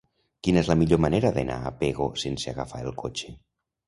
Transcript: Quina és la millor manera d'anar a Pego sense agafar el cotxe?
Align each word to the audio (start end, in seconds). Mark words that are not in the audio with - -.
Quina 0.45 0.59
és 0.61 0.69
la 0.69 0.75
millor 0.81 1.01
manera 1.03 1.29
d'anar 1.35 1.57
a 1.63 1.71
Pego 1.81 2.07
sense 2.21 2.49
agafar 2.57 2.81
el 2.87 2.97
cotxe? 3.03 3.31